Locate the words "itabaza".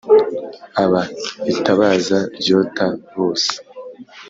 1.51-2.19